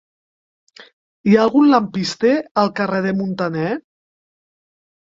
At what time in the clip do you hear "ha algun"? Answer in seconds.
1.37-1.69